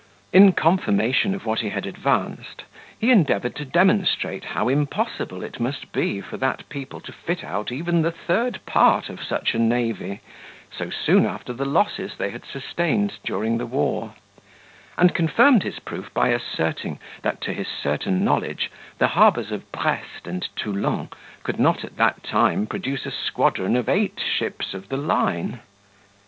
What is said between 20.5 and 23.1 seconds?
Toulon could not at that time produce